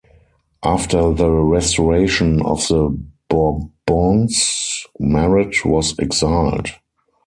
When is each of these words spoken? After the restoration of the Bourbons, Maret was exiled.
After 0.63 1.13
the 1.13 1.29
restoration 1.29 2.41
of 2.41 2.67
the 2.67 2.89
Bourbons, 3.29 4.87
Maret 4.99 5.63
was 5.63 5.93
exiled. 5.99 6.69